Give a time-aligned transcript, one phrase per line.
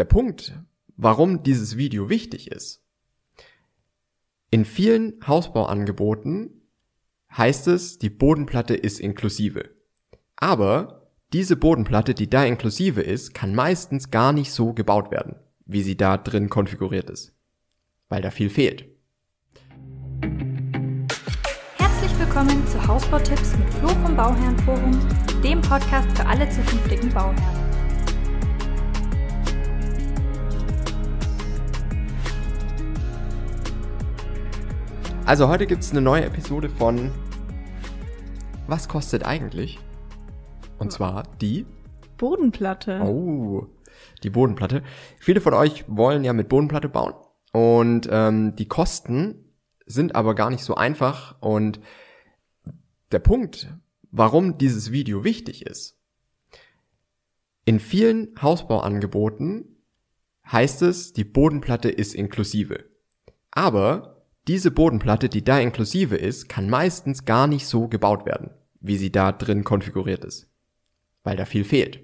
[0.00, 0.58] der Punkt,
[0.96, 2.82] warum dieses Video wichtig ist.
[4.50, 6.62] In vielen Hausbauangeboten
[7.36, 9.68] heißt es, die Bodenplatte ist inklusive.
[10.36, 15.36] Aber diese Bodenplatte, die da inklusive ist, kann meistens gar nicht so gebaut werden,
[15.66, 17.34] wie sie da drin konfiguriert ist.
[18.08, 18.86] Weil da viel fehlt.
[21.76, 24.98] Herzlich willkommen zu Hausbautipps mit Flo vom Bauherrenforum,
[25.44, 27.59] dem Podcast für alle zukünftigen Bauherren.
[35.30, 37.12] Also heute gibt's eine neue Episode von
[38.66, 39.78] Was kostet eigentlich?
[40.80, 41.66] Und zwar die
[42.18, 43.00] Bodenplatte.
[43.00, 43.68] Oh,
[44.24, 44.82] die Bodenplatte.
[45.20, 47.14] Viele von euch wollen ja mit Bodenplatte bauen
[47.52, 49.54] und ähm, die Kosten
[49.86, 51.78] sind aber gar nicht so einfach und
[53.12, 53.72] der Punkt,
[54.10, 55.96] warum dieses Video wichtig ist.
[57.64, 59.76] In vielen Hausbauangeboten
[60.50, 62.86] heißt es, die Bodenplatte ist inklusive.
[63.52, 64.09] Aber
[64.48, 69.12] diese Bodenplatte, die da inklusive ist, kann meistens gar nicht so gebaut werden, wie sie
[69.12, 70.50] da drin konfiguriert ist.
[71.22, 72.00] Weil da viel fehlt.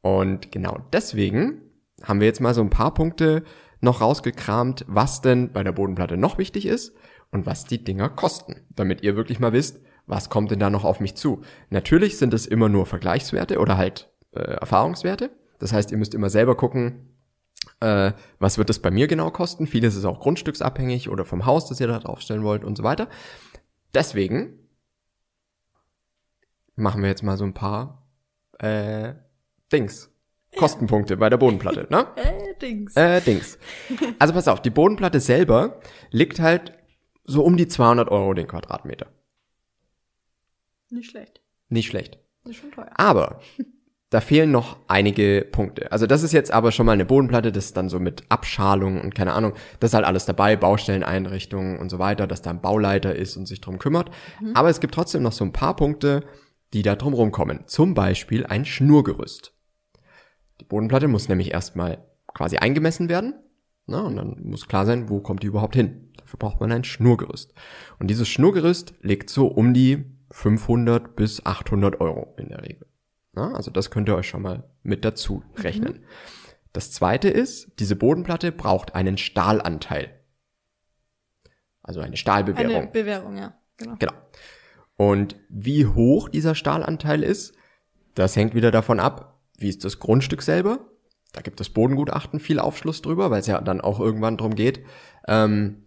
[0.00, 1.60] Und genau deswegen
[2.02, 3.42] haben wir jetzt mal so ein paar Punkte
[3.80, 6.94] noch rausgekramt, was denn bei der Bodenplatte noch wichtig ist
[7.30, 10.84] und was die Dinger kosten, damit ihr wirklich mal wisst, was kommt denn da noch
[10.84, 11.42] auf mich zu.
[11.70, 15.30] Natürlich sind es immer nur Vergleichswerte oder halt äh, Erfahrungswerte.
[15.58, 17.17] Das heißt, ihr müsst immer selber gucken,
[17.80, 19.66] äh, was wird es bei mir genau kosten.
[19.66, 23.08] Vieles ist auch grundstücksabhängig oder vom Haus, das ihr da draufstellen wollt und so weiter.
[23.94, 24.68] Deswegen
[26.76, 28.06] machen wir jetzt mal so ein paar
[28.58, 29.14] äh,
[29.72, 30.10] Dings.
[30.56, 32.06] Kostenpunkte bei der Bodenplatte, ne?
[32.16, 32.96] Äh, Dings.
[32.96, 33.58] Äh, Dings.
[34.18, 36.72] Also pass auf, die Bodenplatte selber liegt halt
[37.24, 39.06] so um die 200 Euro den Quadratmeter.
[40.90, 41.42] Nicht schlecht.
[41.68, 42.18] Nicht schlecht.
[42.42, 42.90] Das ist schon teuer.
[42.94, 43.40] Aber
[44.10, 45.92] da fehlen noch einige Punkte.
[45.92, 49.00] Also das ist jetzt aber schon mal eine Bodenplatte, das ist dann so mit Abschalung
[49.00, 52.62] und keine Ahnung, das ist halt alles dabei, Baustelleneinrichtungen und so weiter, dass da ein
[52.62, 54.10] Bauleiter ist und sich drum kümmert.
[54.54, 56.24] Aber es gibt trotzdem noch so ein paar Punkte,
[56.72, 57.66] die da drum rumkommen.
[57.66, 59.52] Zum Beispiel ein Schnurgerüst.
[60.60, 62.04] Die Bodenplatte muss nämlich erstmal
[62.34, 63.34] quasi eingemessen werden.
[63.86, 66.12] Na, und dann muss klar sein, wo kommt die überhaupt hin.
[66.18, 67.54] Dafür braucht man ein Schnurgerüst.
[67.98, 72.86] Und dieses Schnurgerüst liegt so um die 500 bis 800 Euro in der Regel.
[73.38, 76.04] Na, also das könnt ihr euch schon mal mit dazu rechnen.
[76.72, 80.10] Das zweite ist, diese Bodenplatte braucht einen Stahlanteil.
[81.80, 82.74] Also eine Stahlbewährung.
[82.74, 83.56] Eine Bewährung, ja.
[83.76, 83.94] Genau.
[84.00, 84.12] Genau.
[84.96, 87.54] Und wie hoch dieser Stahlanteil ist,
[88.16, 90.80] das hängt wieder davon ab, wie ist das Grundstück selber.
[91.32, 94.84] Da gibt das Bodengutachten viel Aufschluss drüber, weil es ja dann auch irgendwann drum geht,
[95.28, 95.86] ähm,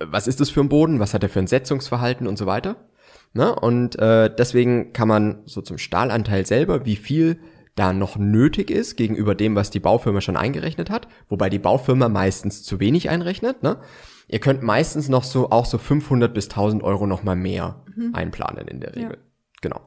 [0.00, 2.89] was ist das für ein Boden, was hat er für ein Setzungsverhalten und so weiter.
[3.32, 3.54] Ne?
[3.54, 7.38] Und äh, deswegen kann man so zum Stahlanteil selber, wie viel
[7.76, 12.08] da noch nötig ist gegenüber dem, was die Baufirma schon eingerechnet hat, wobei die Baufirma
[12.08, 13.62] meistens zu wenig einrechnet.
[13.62, 13.76] Ne?
[14.28, 18.66] Ihr könnt meistens noch so auch so 500 bis 1000 Euro noch mal mehr einplanen
[18.68, 19.02] in der Ja.
[19.08, 19.18] Regel.
[19.62, 19.80] Genau.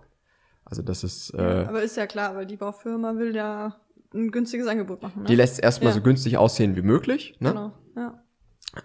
[0.65, 3.75] Also das ist, Ja, äh, aber ist ja klar, weil die Baufirma will ja
[4.13, 5.23] ein günstiges Angebot machen.
[5.23, 5.27] Ne?
[5.27, 5.95] die lässt es erstmal Ja.
[5.95, 7.35] so günstig aussehen wie möglich.
[7.39, 7.49] Ne?
[7.49, 8.23] Genau, ja.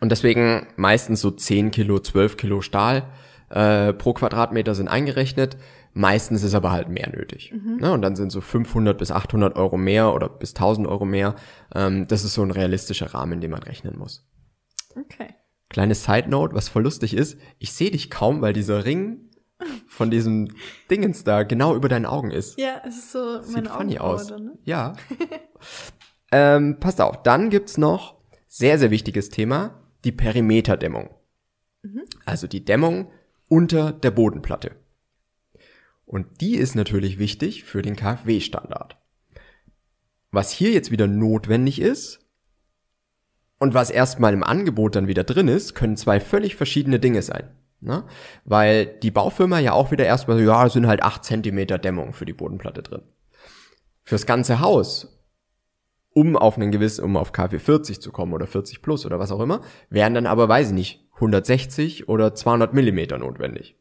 [0.01, 3.05] Und deswegen meistens so 10 Kilo, 12 Kilo Stahl
[3.51, 5.57] äh, pro Quadratmeter sind eingerechnet.
[5.95, 7.53] Meistens ist aber halt mehr nötig.
[7.81, 7.93] Ne?
[7.93, 11.35] Und dann sind so 500 bis 800 Euro mehr oder bis 1000 Euro mehr.
[11.75, 14.29] Ähm, das ist so ein realistischer Rahmen, in dem man rechnen muss.
[14.95, 15.35] Okay.
[15.71, 19.31] Kleine Side Note, was voll lustig ist, ich sehe dich kaum, weil dieser Ring
[19.87, 20.49] von diesem
[20.91, 22.59] Dingens da genau über deinen Augen ist.
[22.59, 24.31] Ja, es ist so Sieht meine funny Augenbraue aus.
[24.31, 24.59] Ne?
[24.65, 24.93] Ja.
[26.33, 31.11] ähm, passt auf, dann gibt's noch sehr, sehr wichtiges Thema, die Perimeterdämmung.
[32.25, 33.11] Also die Dämmung
[33.49, 34.73] unter der Bodenplatte.
[36.05, 38.97] Und die ist natürlich wichtig für den KfW-Standard.
[40.31, 42.21] Was hier jetzt wieder notwendig ist
[43.59, 47.51] und was erstmal im Angebot dann wieder drin ist, können zwei völlig verschiedene Dinge sein.
[47.81, 48.05] Ne?
[48.45, 52.25] Weil die Baufirma ja auch wieder erstmal so, ja, sind halt 8 Zentimeter Dämmung für
[52.25, 53.03] die Bodenplatte drin.
[54.05, 55.23] Fürs ganze Haus,
[56.13, 59.31] um auf einen gewissen, um auf KfW 40 zu kommen oder 40 plus oder was
[59.31, 59.61] auch immer,
[59.91, 63.77] wären dann aber, weiß ich nicht, 160 oder 200 Millimeter notwendig.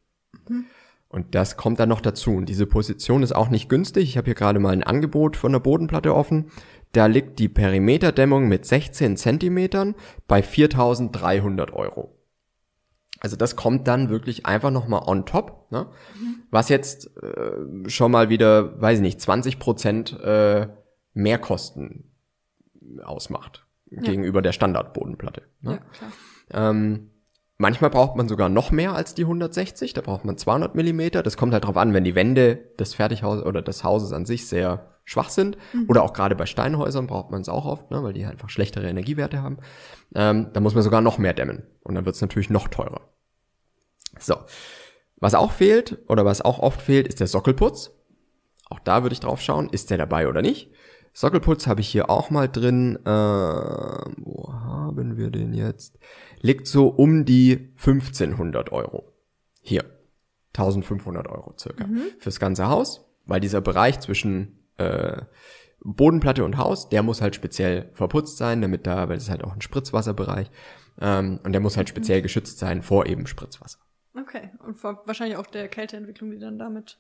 [1.09, 2.31] Und das kommt dann noch dazu.
[2.31, 4.03] Und diese Position ist auch nicht günstig.
[4.03, 6.51] Ich habe hier gerade mal ein Angebot von der Bodenplatte offen.
[6.91, 9.95] Da liegt die Perimeterdämmung mit 16 Zentimetern
[10.27, 12.13] bei 4.300 Euro.
[13.19, 15.87] Also das kommt dann wirklich einfach nochmal on top, ne?
[16.51, 20.67] was jetzt äh, schon mal wieder, weiß ich nicht, 20 Prozent äh,
[21.13, 22.11] Mehrkosten
[23.03, 25.43] ausmacht gegenüber der Standardbodenplatte.
[25.61, 25.71] Ne?
[25.71, 26.11] Ja, klar.
[26.69, 27.09] Ähm,
[27.57, 31.23] manchmal braucht man sogar noch mehr als die 160, da braucht man 200 Millimeter.
[31.23, 34.47] Das kommt halt drauf an, wenn die Wände des Fertighauses oder des Hauses an sich
[34.47, 35.57] sehr schwach sind.
[35.73, 35.85] Mhm.
[35.87, 38.87] Oder auch gerade bei Steinhäusern braucht man es auch oft, ne, weil die einfach schlechtere
[38.89, 39.57] Energiewerte haben.
[40.13, 41.63] Ähm, da muss man sogar noch mehr dämmen.
[41.81, 43.01] Und dann wird es natürlich noch teurer.
[44.19, 44.35] So.
[45.15, 47.91] Was auch fehlt oder was auch oft fehlt, ist der Sockelputz.
[48.69, 50.71] Auch da würde ich drauf schauen, ist der dabei oder nicht.
[51.17, 52.99] Sockelputz habe ich hier auch mal drin.
[53.03, 55.97] Äh, wo haben wir den jetzt?
[56.41, 59.11] Liegt so um die 1500 Euro.
[59.59, 59.83] Hier.
[60.49, 61.87] 1500 Euro circa.
[61.87, 62.03] Mhm.
[62.19, 63.03] Fürs ganze Haus.
[63.25, 65.23] Weil dieser Bereich zwischen äh,
[65.79, 69.43] Bodenplatte und Haus, der muss halt speziell verputzt sein, damit da, weil es ist halt
[69.43, 70.51] auch ein Spritzwasserbereich.
[71.01, 73.79] Ähm, und der muss halt speziell geschützt sein vor eben Spritzwasser.
[74.15, 74.51] Okay.
[74.63, 76.99] Und vor wahrscheinlich auch der Kälteentwicklung, die dann damit.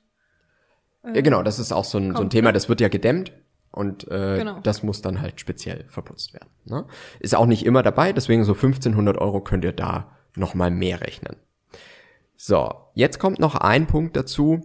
[1.03, 2.87] Äh, ja, genau, das ist auch so ein, kommt, so ein Thema, das wird ja
[2.87, 3.31] gedämmt.
[3.77, 4.59] Und äh, genau.
[4.61, 6.49] das muss dann halt speziell verputzt werden.
[6.65, 6.85] Ne?
[7.19, 11.37] Ist auch nicht immer dabei, deswegen so 1500 Euro könnt ihr da nochmal mehr rechnen.
[12.35, 14.61] So, jetzt kommt noch ein Punkt dazu,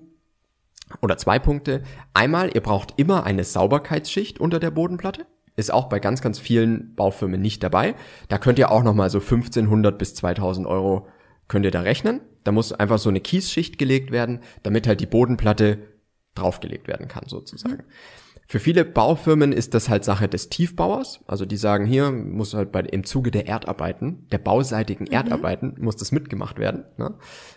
[1.00, 1.82] oder zwei Punkte.
[2.12, 5.26] Einmal, ihr braucht immer eine Sauberkeitsschicht unter der Bodenplatte.
[5.56, 7.94] Ist auch bei ganz, ganz vielen Baufirmen nicht dabei.
[8.29, 11.09] Da könnt ihr auch nochmal so 1500 bis 2000 Euro
[11.49, 12.20] könnt ihr da rechnen.
[12.44, 15.79] Da muss einfach so eine Kiesschicht gelegt werden, damit halt die Bodenplatte
[16.35, 17.76] draufgelegt werden kann, sozusagen.
[17.76, 17.82] Mhm.
[18.52, 21.20] Für viele Baufirmen ist das halt Sache des Tiefbauers.
[21.26, 25.10] Also die sagen, hier muss halt bei, im Zuge der Erdarbeiten, der bauseitigen mhm.
[25.10, 26.84] Erdarbeiten, muss das mitgemacht werden.
[26.99, 27.14] Ne?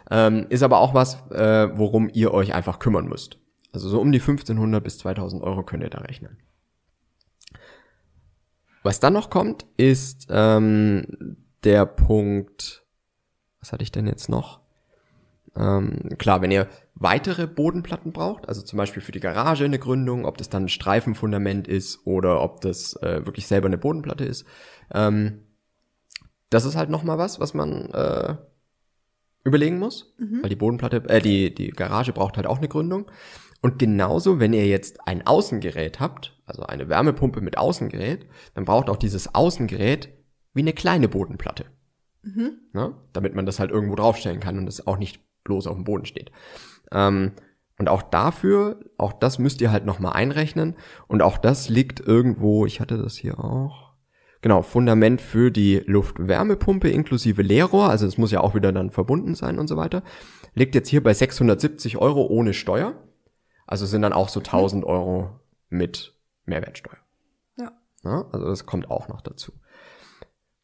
[0.09, 3.39] Ähm, ist aber auch was, äh, worum ihr euch einfach kümmern müsst.
[3.73, 6.37] Also so um die 1500 bis 2000 Euro könnt ihr da rechnen.
[8.81, 12.85] Was dann noch kommt, ist ähm, der Punkt,
[13.59, 14.61] was hatte ich denn jetzt noch?
[15.57, 20.25] Ähm, klar, wenn ihr weitere Bodenplatten braucht, also zum Beispiel für die Garage eine Gründung,
[20.25, 24.45] ob das dann ein Streifenfundament ist oder ob das äh, wirklich selber eine Bodenplatte ist.
[24.93, 25.43] Ähm,
[26.49, 28.35] das ist halt nochmal was, was man äh,
[29.43, 30.41] überlegen muss, mhm.
[30.41, 33.11] weil die Bodenplatte, äh, die, die Garage braucht halt auch eine Gründung.
[33.61, 38.89] Und genauso, wenn ihr jetzt ein Außengerät habt, also eine Wärmepumpe mit Außengerät, dann braucht
[38.89, 40.09] auch dieses Außengerät
[40.53, 41.65] wie eine kleine Bodenplatte.
[42.21, 42.59] Mhm.
[42.73, 42.95] Ne?
[43.11, 46.05] Damit man das halt irgendwo draufstellen kann und es auch nicht bloß auf dem Boden
[46.05, 46.31] steht.
[46.91, 47.33] Ähm,
[47.77, 50.75] und auch dafür, auch das müsst ihr halt nochmal einrechnen.
[51.07, 53.93] Und auch das liegt irgendwo, ich hatte das hier auch.
[54.41, 59.33] Genau, Fundament für die Luftwärmepumpe inklusive Leerrohr, also es muss ja auch wieder dann verbunden
[59.33, 60.03] sein und so weiter,
[60.53, 62.93] liegt jetzt hier bei 670 Euro ohne Steuer.
[63.65, 65.39] Also sind dann auch so 1000 Euro
[65.69, 66.13] mit
[66.45, 66.99] Mehrwertsteuer.
[67.57, 67.71] Ja.
[68.03, 69.51] ja also das kommt auch noch dazu.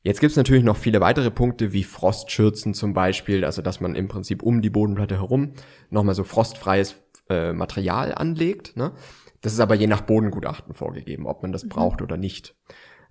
[0.03, 4.07] Jetzt gibt's natürlich noch viele weitere Punkte wie Frostschürzen zum Beispiel, also dass man im
[4.07, 5.53] Prinzip um die Bodenplatte herum
[5.89, 6.95] nochmal so frostfreies
[7.29, 8.75] äh, Material anlegt.
[8.75, 8.93] Ne?
[9.41, 11.69] Das ist aber je nach Bodengutachten vorgegeben, ob man das mhm.
[11.69, 12.55] braucht oder nicht.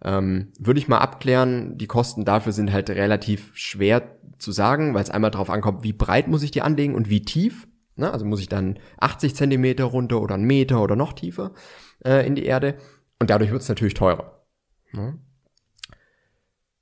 [0.03, 5.03] Ähm, Würde ich mal abklären, die Kosten dafür sind halt relativ schwer zu sagen, weil
[5.03, 7.69] es einmal darauf ankommt, wie breit muss ich die anlegen und wie tief.
[7.95, 8.11] Ne?
[8.11, 11.53] Also muss ich dann 80 Zentimeter runter oder einen Meter oder noch tiefer
[12.05, 12.77] äh, in die Erde.
[13.21, 14.45] Und dadurch wird es natürlich teurer.
[14.93, 15.19] Ne?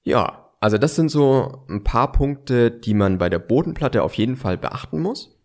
[0.08, 4.36] Ja, also das sind so ein paar Punkte, die man bei der Bodenplatte auf jeden
[4.36, 5.38] Fall beachten muss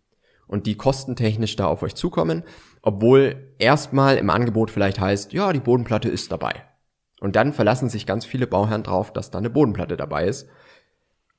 [0.46, 2.44] und die kostentechnisch da auf euch zukommen,
[2.80, 6.64] obwohl erstmal im Angebot vielleicht heißt, ja, die Bodenplatte ist dabei.
[7.20, 10.48] Und dann verlassen sich ganz viele Bauherren drauf, dass da eine Bodenplatte dabei ist,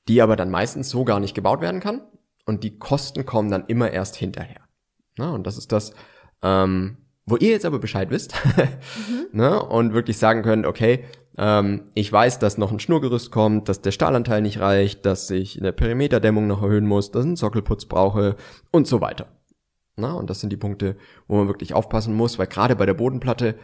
[0.06, 2.02] die aber dann meistens so gar nicht gebaut werden kann
[2.44, 4.60] und die Kosten kommen dann immer erst hinterher.
[5.18, 5.94] Na, und das ist das,
[6.42, 9.26] ähm, wo ihr jetzt aber Bescheid wisst mhm.
[9.32, 11.04] ne, und wirklich sagen könnt, okay,
[11.38, 15.60] ähm, ich weiß, dass noch ein Schnurgerüst kommt, dass der Stahlanteil nicht reicht, dass ich
[15.60, 18.36] eine Perimeterdämmung noch erhöhen muss, dass ich einen Sockelputz brauche
[18.70, 19.28] und so weiter.
[19.96, 20.96] Na, und das sind die Punkte,
[21.26, 23.56] wo man wirklich aufpassen muss, weil gerade bei der Bodenplatte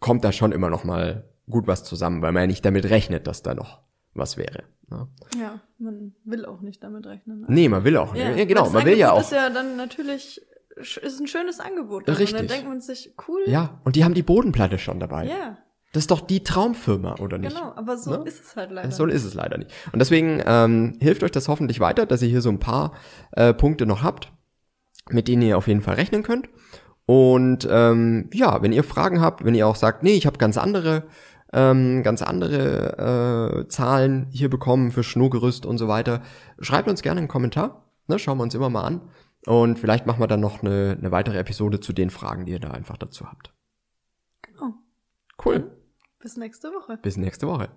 [0.00, 3.26] kommt da schon immer noch mal gut was zusammen, weil man ja nicht damit rechnet,
[3.26, 3.80] dass da noch
[4.14, 4.64] was wäre.
[4.88, 5.08] Ne?
[5.40, 7.40] Ja, man will auch nicht damit rechnen.
[7.40, 7.46] Ne?
[7.48, 8.22] Nee, man will auch nicht.
[8.22, 9.18] Ja, ja genau, man will ja auch.
[9.18, 10.40] Das ist ja dann natürlich
[10.76, 12.08] ist ein schönes Angebot.
[12.08, 12.32] Richtig.
[12.32, 13.42] Und dann denkt man sich, cool.
[13.46, 15.26] Ja, und die haben die Bodenplatte schon dabei.
[15.26, 15.58] Ja.
[15.92, 17.54] Das ist doch die Traumfirma, oder nicht?
[17.54, 18.24] Genau, aber so ne?
[18.24, 18.90] ist es halt leider.
[18.90, 19.70] So ist es leider nicht.
[19.92, 22.92] Und deswegen ähm, hilft euch das hoffentlich weiter, dass ihr hier so ein paar
[23.32, 24.32] äh, Punkte noch habt,
[25.10, 26.48] mit denen ihr auf jeden Fall rechnen könnt.
[27.04, 30.56] Und ähm, ja, wenn ihr Fragen habt, wenn ihr auch sagt, nee, ich habe ganz
[30.56, 31.04] andere,
[31.52, 36.22] ähm, ganz andere äh, Zahlen hier bekommen für Schnurgerüst und so weiter,
[36.58, 37.90] schreibt uns gerne einen Kommentar.
[38.06, 39.02] Ne, schauen wir uns immer mal an.
[39.44, 42.60] Und vielleicht machen wir dann noch eine, eine weitere Episode zu den Fragen, die ihr
[42.60, 43.52] da einfach dazu habt.
[44.40, 44.74] Genau.
[45.44, 45.81] Cool.
[46.22, 46.98] Bis nächste Woche.
[47.02, 47.68] Bis nächste Woche.